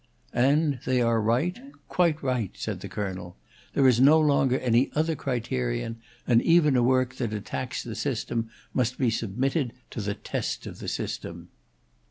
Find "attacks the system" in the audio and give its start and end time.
7.33-8.49